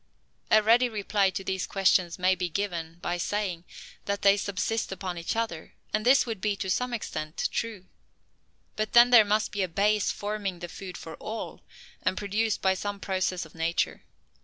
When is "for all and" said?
10.97-12.17